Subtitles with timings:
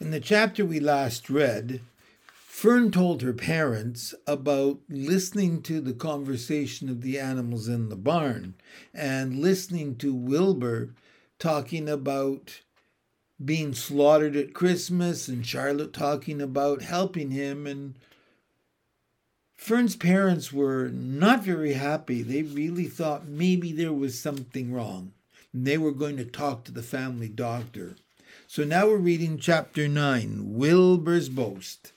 [0.00, 1.80] In the chapter we last read,
[2.30, 8.54] Fern told her parents about listening to the conversation of the animals in the barn
[8.94, 10.94] and listening to Wilbur
[11.40, 12.60] talking about
[13.44, 17.66] being slaughtered at Christmas and Charlotte talking about helping him.
[17.66, 17.96] And
[19.56, 22.22] Fern's parents were not very happy.
[22.22, 25.12] They really thought maybe there was something wrong.
[25.52, 27.96] And they were going to talk to the family doctor.
[28.46, 31.92] So now we're reading chapter 9 Wilbur's Boast.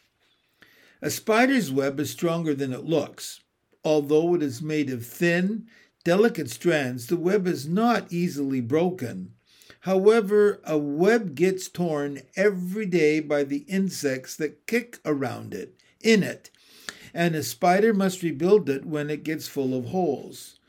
[1.01, 3.41] A spider's web is stronger than it looks.
[3.83, 5.67] Although it is made of thin,
[6.03, 9.33] delicate strands, the web is not easily broken.
[9.81, 16.21] However, a web gets torn every day by the insects that kick around it, in
[16.21, 16.51] it,
[17.13, 20.59] and a spider must rebuild it when it gets full of holes.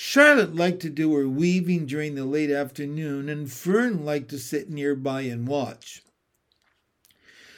[0.00, 4.70] Charlotte liked to do her weaving during the late afternoon, and Fern liked to sit
[4.70, 6.04] nearby and watch.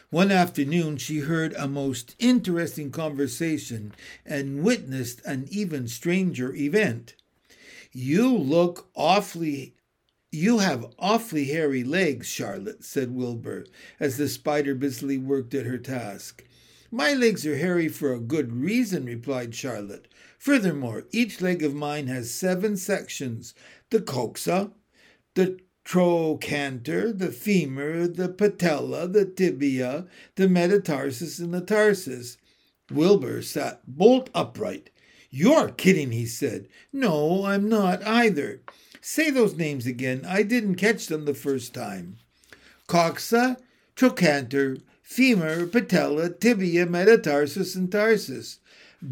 [0.08, 3.92] One afternoon, she heard a most interesting conversation
[4.24, 7.14] and witnessed an even stranger event.
[7.92, 9.74] You look awfully.
[10.32, 13.66] You have awfully hairy legs, Charlotte, said Wilbur,
[14.00, 16.42] as the spider busily worked at her task.
[16.92, 20.08] My legs are hairy for a good reason, replied Charlotte.
[20.38, 23.54] Furthermore, each leg of mine has seven sections
[23.90, 24.72] the coxa,
[25.34, 32.36] the trochanter, the femur, the patella, the tibia, the metatarsus, and the tarsus.
[32.90, 34.90] Wilbur sat bolt upright.
[35.30, 36.66] You're kidding, he said.
[36.92, 38.62] No, I'm not either.
[39.00, 40.24] Say those names again.
[40.26, 42.16] I didn't catch them the first time.
[42.88, 43.56] Coxa,
[43.94, 44.78] trochanter,
[45.10, 48.60] femur, patella, tibia, metatarsus, and tarsus.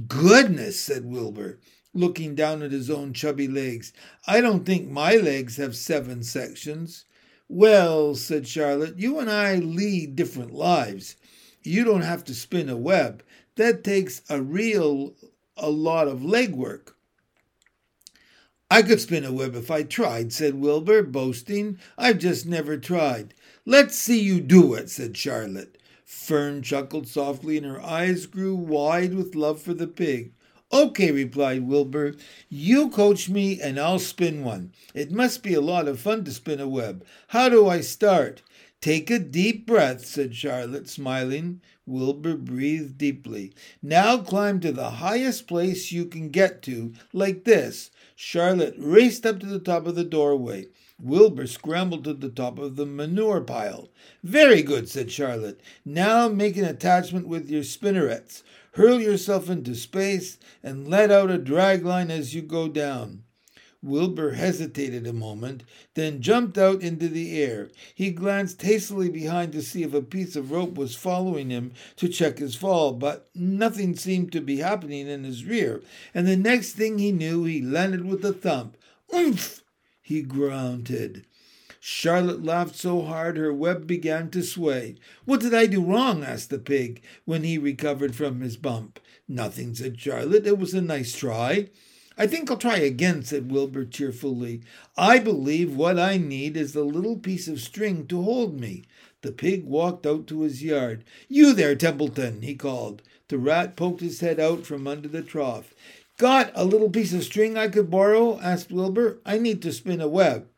[0.07, 1.59] Goodness, said Wilbur,
[1.93, 3.93] looking down at his own chubby legs.
[4.25, 7.05] I don't think my legs have seven sections.
[7.49, 11.17] Well, said Charlotte, you and I lead different lives.
[11.65, 13.25] You don't have to spin a web.
[13.57, 15.15] That takes a real
[15.57, 16.93] a lot of legwork.
[18.71, 21.81] I could spin a web if I tried, said Wilbur, boasting.
[21.97, 23.35] I've just never tried.
[23.67, 25.78] Let's see you do it, said Charlotte.
[26.11, 30.33] Fern chuckled softly, and her eyes grew wide with love for the pig.
[30.73, 32.15] Okay, replied Wilbur.
[32.49, 34.73] You coach me, and I'll spin one.
[34.95, 37.05] It must be a lot of fun to spin a web.
[37.27, 38.41] How do I start?
[38.81, 41.61] Take a deep breath, said Charlotte, smiling.
[41.85, 43.53] Wilbur breathed deeply.
[43.83, 47.91] Now climb to the highest place you can get to, like this.
[48.21, 50.67] Charlotte raced up to the top of the doorway.
[51.01, 53.91] Wilbur scrambled to the top of the manure pile.
[54.25, 55.61] Very good, said Charlotte.
[55.85, 58.43] Now make an attachment with your spinnerets.
[58.73, 63.23] Hurl yourself into space and let out a drag line as you go down.
[63.81, 65.63] Wilbur hesitated a moment,
[65.95, 67.71] then jumped out into the air.
[67.95, 72.09] He glanced hastily behind to see if a piece of rope was following him to
[72.09, 75.81] check his fall, but nothing seemed to be happening in his rear,
[76.13, 78.77] and the next thing he knew, he landed with a thump.
[79.15, 79.63] Oomph!
[80.03, 81.25] he grunted.
[81.79, 84.97] Charlotte laughed so hard her web began to sway.
[85.25, 86.25] What did I do wrong?
[86.25, 88.99] asked the pig when he recovered from his bump.
[89.29, 90.47] Nothing, said Charlotte.
[90.47, 91.69] It was a nice try.
[92.21, 94.63] I think I'll try again, said Wilbur cheerfully.
[94.97, 98.83] I believe what I need is a little piece of string to hold me.
[99.23, 101.05] The pig walked out to his yard.
[101.29, 103.03] You there, Templeton, he called.
[103.29, 105.73] The rat poked his head out from under the trough.
[106.19, 108.41] Got a little piece of string I could borrow?
[108.41, 109.21] asked Wilbur.
[109.25, 110.49] I need to spin a web.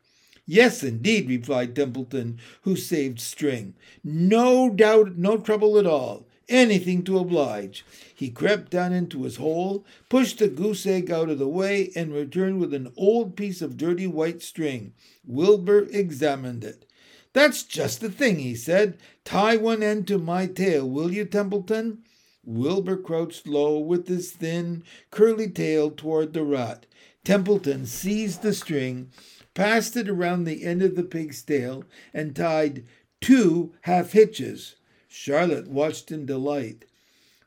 [0.47, 3.75] Yes, indeed, replied Templeton, who saved string.
[4.03, 6.25] No doubt, no trouble at all.
[6.51, 7.85] Anything to oblige.
[8.13, 12.11] He crept down into his hole, pushed the goose egg out of the way, and
[12.11, 14.91] returned with an old piece of dirty white string.
[15.25, 16.85] Wilbur examined it.
[17.31, 18.97] That's just the thing, he said.
[19.23, 21.99] Tie one end to my tail, will you, Templeton?
[22.43, 26.85] Wilbur crouched low with his thin, curly tail toward the rat.
[27.23, 29.09] Templeton seized the string,
[29.53, 32.83] passed it around the end of the pig's tail, and tied
[33.21, 34.75] two half hitches.
[35.13, 36.85] Charlotte watched in delight.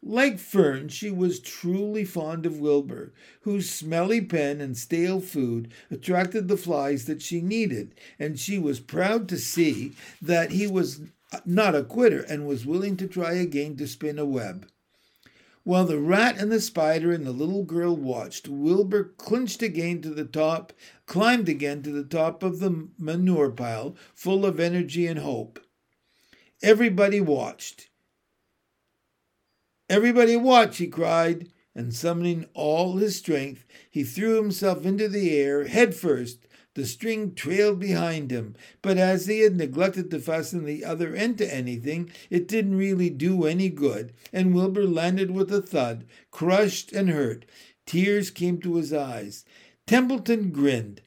[0.02, 6.46] Like Fern, she was truly fond of Wilbur, whose smelly pen and stale food attracted
[6.46, 11.00] the flies that she needed, and she was proud to see that he was
[11.46, 14.68] not a quitter and was willing to try again to spin a web.
[15.62, 20.10] While the rat and the spider and the little girl watched, Wilbur clinched again to
[20.10, 20.74] the top,
[21.06, 25.58] climbed again to the top of the manure pile, full of energy and hope.
[26.64, 27.90] Everybody watched.
[29.90, 35.66] Everybody watch, he cried, and summoning all his strength, he threw himself into the air
[35.66, 40.86] head first, The string trailed behind him, but as he had neglected to fasten the
[40.86, 45.60] other end to anything, it didn't really do any good, and Wilbur landed with a
[45.60, 47.44] thud, crushed and hurt.
[47.84, 49.44] Tears came to his eyes.
[49.86, 51.02] Templeton grinned.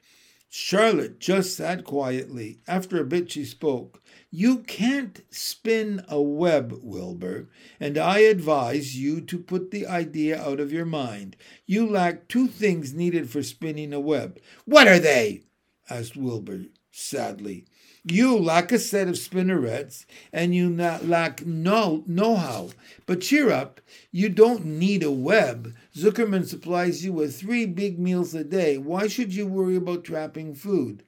[0.49, 2.59] Charlotte just sat quietly.
[2.67, 4.03] After a bit, she spoke.
[4.29, 10.59] You can't spin a web, Wilbur, and I advise you to put the idea out
[10.59, 11.37] of your mind.
[11.65, 14.39] You lack two things needed for spinning a web.
[14.65, 15.43] What are they?
[15.89, 16.65] asked Wilbur
[16.97, 17.65] sadly.
[18.03, 22.69] You lack a set of spinnerets, and you lack no know-how.
[23.05, 23.81] But cheer up,
[24.11, 25.75] you don't need a web.
[25.95, 28.77] Zuckerman supplies you with three big meals a day.
[28.77, 31.03] Why should you worry about trapping food?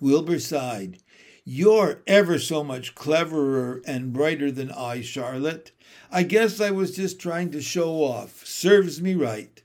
[0.00, 0.98] Wilbur sighed.
[1.50, 5.70] You're ever so much cleverer and brighter than I, Charlotte.
[6.10, 8.44] I guess I was just trying to show off.
[8.44, 9.62] Serves me right.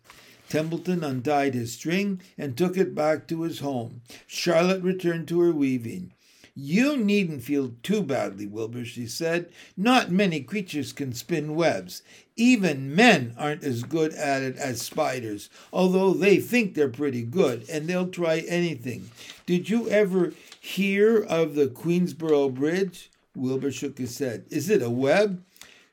[0.48, 4.00] Templeton untied his string and took it back to his home.
[4.26, 6.14] Charlotte returned to her weaving.
[6.56, 9.52] You needn't feel too badly, Wilbur, she said.
[9.76, 12.02] Not many creatures can spin webs.
[12.38, 17.68] Even men aren't as good at it as spiders, although they think they're pretty good,
[17.70, 19.10] and they'll try anything.
[19.46, 20.34] Did you ever
[20.64, 23.12] hear of the Queensboro Bridge?
[23.36, 24.46] Wilbur shook his head.
[24.50, 25.44] Is it a web?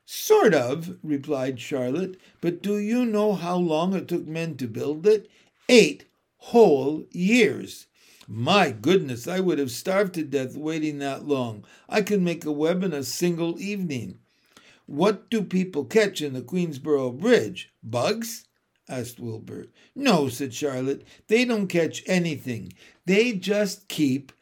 [0.06, 5.08] Sort of, replied Charlotte, but do you know how long it took men to build
[5.08, 5.28] it?
[5.68, 6.04] Eight
[6.36, 7.88] whole years.
[8.28, 11.64] My goodness, I would have starved to death waiting that long.
[11.88, 14.20] I could make a web in a single evening.
[14.86, 17.72] What do people catch in the Queensboro Bridge?
[17.82, 18.46] Bugs?
[18.88, 19.66] asked Wilbur.
[19.96, 21.04] No, said Charlotte.
[21.26, 22.72] They don't catch anything.
[23.04, 24.32] They just keep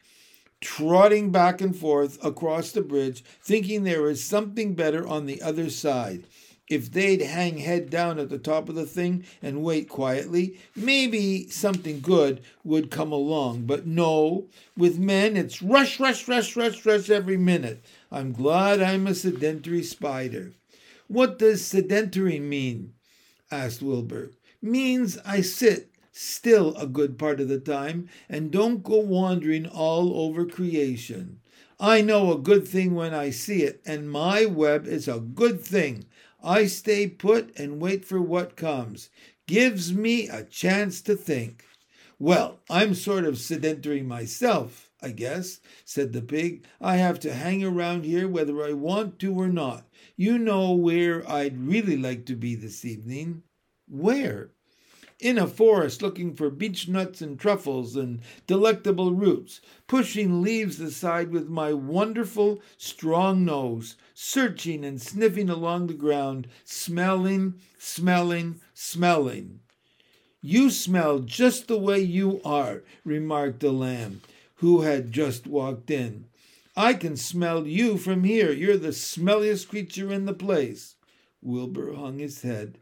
[0.61, 5.69] trotting back and forth across the bridge, thinking there is something better on the other
[5.69, 6.25] side.
[6.69, 11.49] If they'd hang head down at the top of the thing and wait quietly, maybe
[11.49, 13.63] something good would come along.
[13.65, 14.45] But no,
[14.77, 17.83] with men, it's rush, rush, rush, rush, rush every minute.
[18.11, 20.53] I'm glad I'm a sedentary spider.
[21.07, 22.93] What does sedentary mean?
[23.49, 24.31] asked Wilbur.
[24.61, 25.89] Means I sit
[26.21, 31.39] still a good part of the time and don't go wandering all over creation.
[31.79, 35.61] I know a good thing when I see it, and my web is a good
[35.61, 36.03] thing.
[36.43, 39.09] I stay put and wait for what comes.
[39.47, 41.63] Gives me a chance to think.
[42.19, 46.65] Well, I'm sort of sedentary myself, I guess, said the pig.
[46.81, 49.87] I have to hang around here whether I want to or not.
[50.17, 53.43] You know where I'd really like to be this evening.
[53.87, 54.51] Where?
[55.19, 61.29] In a forest looking for beech nuts and truffles and delectable roots, pushing leaves aside
[61.31, 69.59] with my wonderful strong nose, searching and sniffing along the ground, smelling, smelling, smelling.
[70.41, 74.21] You smell just the way you are, remarked the lamb,
[74.55, 76.25] who had just walked in.
[76.77, 78.53] I can smell you from here.
[78.53, 80.95] You're the smelliest creature in the place.
[81.41, 82.77] Wilbur hung his head.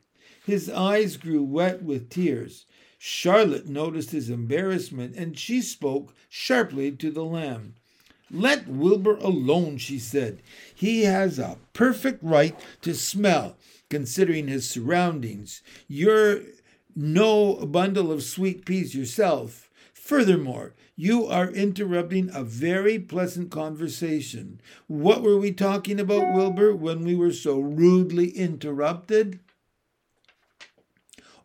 [0.47, 2.65] His eyes grew wet with tears.
[2.97, 7.73] Charlotte noticed his embarrassment, and she spoke sharply to the lamb.
[8.31, 10.41] Let Wilbur alone, she said.
[10.73, 13.57] He has a perfect right to smell,
[13.89, 15.61] considering his surroundings.
[15.89, 16.43] You're
[16.95, 19.69] no bundle of sweet peas yourself.
[19.93, 24.61] Furthermore, you are interrupting a very pleasant conversation.
[24.87, 29.41] What were we talking about, Wilbur, when we were so rudely interrupted?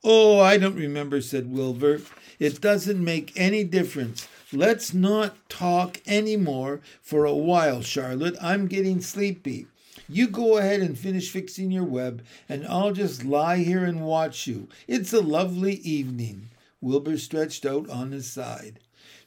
[0.05, 2.01] Oh, I don't remember, said Wilbur.
[2.41, 4.27] It doesn't make any difference.
[4.53, 8.37] Let's not talk any more for a while, Charlotte.
[8.41, 9.69] I'm getting sleepy.
[10.09, 14.49] You go ahead and finish fixing your web, and I'll just lie here and watch
[14.49, 14.69] you.
[14.89, 16.51] It's a lovely evening.
[16.81, 18.81] Wilbur stretched out on his side.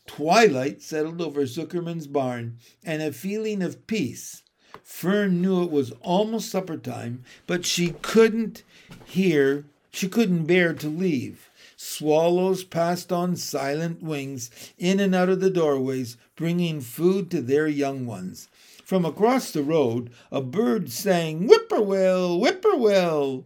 [0.06, 4.44] Twilight settled over Zuckerman's barn, and a feeling of peace.
[4.84, 8.64] Fern knew it was almost supper time, but she couldn't
[9.06, 9.64] hear
[9.96, 11.50] she couldn't bear to leave.
[11.78, 17.68] Swallows passed on silent wings in and out of the doorways, bringing food to their
[17.68, 18.50] young ones.
[18.84, 23.46] From across the road, a bird sang, Whippoorwill, whippoorwill.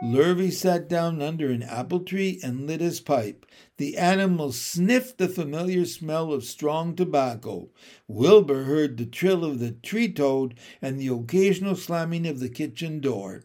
[0.00, 3.44] Lurvy sat down under an apple tree and lit his pipe.
[3.78, 7.70] The animal sniffed the familiar smell of strong tobacco.
[8.06, 13.00] Wilbur heard the trill of the tree toad and the occasional slamming of the kitchen
[13.00, 13.42] door.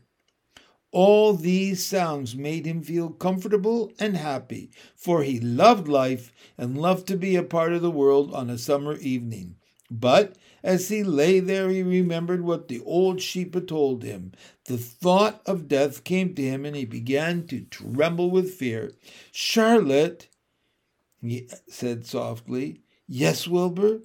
[0.94, 7.08] All these sounds made him feel comfortable and happy, for he loved life and loved
[7.08, 9.56] to be a part of the world on a summer evening.
[9.90, 14.34] But as he lay there, he remembered what the old sheep had told him.
[14.66, 18.92] The thought of death came to him, and he began to tremble with fear.
[19.32, 20.30] Charlotte,
[21.24, 22.82] he said softly.
[23.08, 24.02] Yes, Wilbur?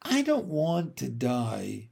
[0.00, 1.90] I don't want to die.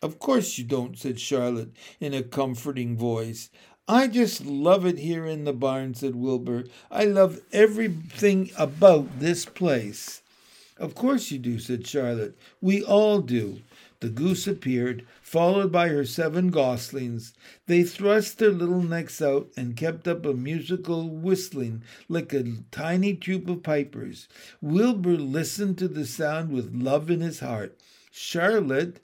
[0.00, 3.50] Of course you don't, said Charlotte in a comforting voice.
[3.88, 6.64] I just love it here in the barn, said Wilbur.
[6.90, 10.22] I love everything about this place.
[10.76, 12.38] Of course you do, said Charlotte.
[12.60, 13.62] We all do.
[14.00, 17.32] The goose appeared, followed by her seven goslings.
[17.66, 23.14] They thrust their little necks out and kept up a musical whistling like a tiny
[23.16, 24.28] troop of pipers.
[24.60, 27.76] Wilbur listened to the sound with love in his heart.
[28.12, 29.00] Charlotte,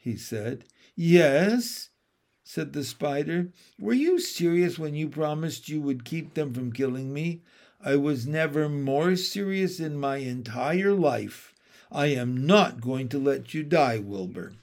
[0.00, 0.64] he said.
[0.96, 1.90] Yes,
[2.42, 3.52] said the spider.
[3.78, 7.42] Were you serious when you promised you would keep them from killing me?
[7.82, 11.54] I was never more serious in my entire life.
[11.92, 14.54] I am not going to let you die, Wilbur.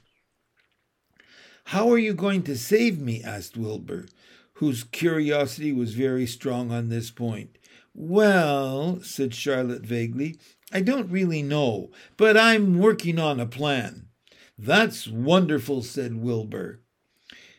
[1.64, 3.22] How are you going to save me?
[3.22, 4.06] asked Wilbur,
[4.54, 7.58] whose curiosity was very strong on this point.
[7.94, 10.38] Well, said Charlotte vaguely,
[10.72, 14.07] I don't really know, but I'm working on a plan.
[14.58, 16.80] That's wonderful, said Wilbur.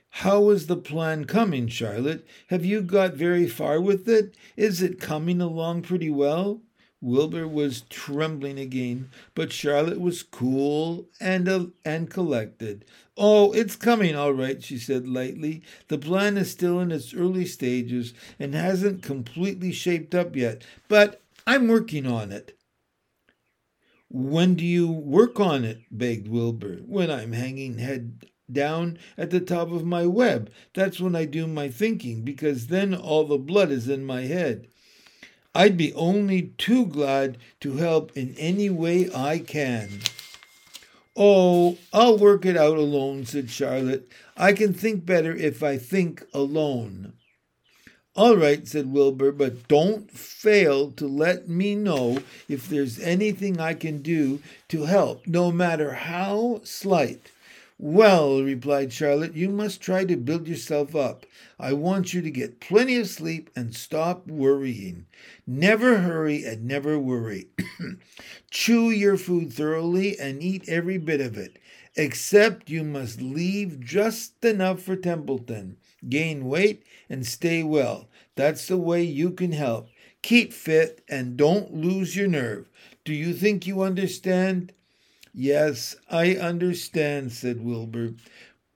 [0.10, 2.27] How is the plan coming, Charlotte?
[2.48, 4.36] Have you got very far with it?
[4.58, 6.62] Is it coming along pretty well?
[7.01, 12.84] Wilbur was trembling again, but Charlotte was cool and uh, and collected.
[13.15, 15.62] "Oh, it's coming all right," she said lightly.
[15.88, 21.22] "The plan is still in its early stages and hasn't completely shaped up yet, but
[21.48, 22.58] I'm working on it."
[24.09, 26.81] "When do you work on it?" begged Wilbur.
[26.85, 30.49] "When I'm hanging head down at the top of my web.
[30.73, 34.67] That's when I do my thinking, because then all the blood is in my head.
[35.53, 39.89] I'd be only too glad to help in any way I can.
[41.15, 44.09] Oh, I'll work it out alone, said Charlotte.
[44.37, 47.13] I can think better if I think alone.
[48.19, 52.17] All right, said Wilbur, but don't fail to let me know
[52.49, 57.31] if there's anything I can do to help, no matter how slight.
[57.77, 61.25] Well, replied Charlotte, you must try to build yourself up.
[61.57, 65.05] I want you to get plenty of sleep and stop worrying.
[65.47, 67.47] Never hurry and never worry.
[68.51, 71.57] Chew your food thoroughly and eat every bit of it,
[71.95, 75.77] except you must leave just enough for Templeton.
[76.09, 78.08] Gain weight and stay well.
[78.39, 79.89] That's the way you can help.
[80.22, 82.69] Keep fit and don't lose your nerve.
[83.03, 84.72] Do you think you understand?
[85.34, 88.13] Yes, I understand, said Wilbur.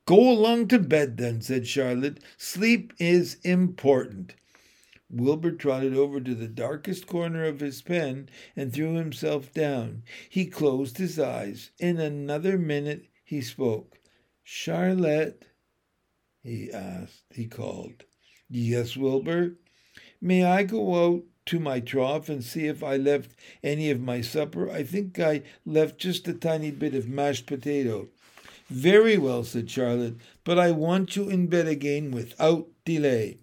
[0.06, 2.20] Go along to bed then, said Charlotte.
[2.36, 4.34] Sleep is important.
[5.10, 8.28] Wilbur trotted over to the darkest corner of his pen
[8.58, 10.04] and threw himself down.
[10.30, 11.72] He closed his eyes.
[11.80, 13.98] In another minute he spoke.
[14.44, 15.46] Charlotte,
[16.42, 18.04] he asked, he called.
[18.56, 19.56] Yes, Wilbur.
[20.22, 23.32] May I go out to my trough and see if I left
[23.64, 24.70] any of my supper.
[24.70, 28.10] I think I left just a tiny bit of mashed potato.
[28.70, 33.40] Very well, said Charlotte, but I want you in bed again without delay.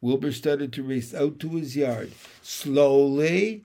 [0.00, 2.12] Wilbur started to race out to his yard.
[2.40, 3.64] Slowly,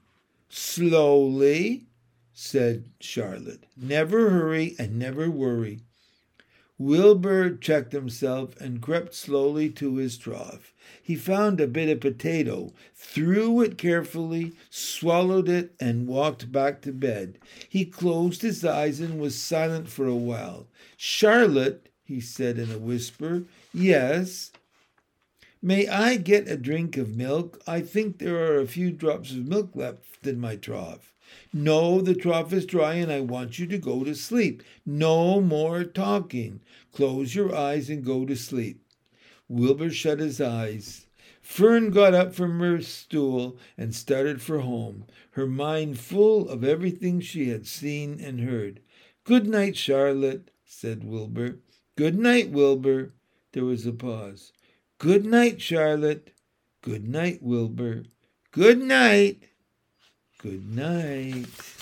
[0.49, 1.85] slowly,
[2.33, 3.67] said Charlotte.
[3.77, 5.81] Never hurry and never worry.
[6.81, 10.70] Wilbur checked himself and crept slowly to his trough.
[11.01, 16.91] He found a bit of potato, threw it carefully, swallowed it, and walked back to
[16.91, 17.37] bed.
[17.67, 20.67] He closed his eyes and was silent for a while.
[20.97, 23.43] Charlotte, he said in a whisper,
[23.73, 24.51] yes.
[25.61, 27.61] May I get a drink of milk?
[27.67, 31.13] I think there are a few drops of milk left in my trough.
[31.53, 34.63] No, the trough is dry and I want you to go to sleep.
[34.85, 36.61] No more talking.
[36.91, 38.83] Close your eyes and go to sleep.
[39.51, 41.07] Wilbur shut his eyes.
[41.41, 47.19] Fern got up from her stool and started for home, her mind full of everything
[47.19, 48.79] she had seen and heard.
[49.25, 51.57] Good night, Charlotte, said Wilbur.
[51.97, 53.11] Good night, Wilbur.
[53.51, 54.53] There was a pause.
[54.97, 56.31] Good night, Charlotte.
[56.81, 58.03] Good night, Wilbur.
[58.51, 59.43] Good night.
[60.37, 61.80] Good night.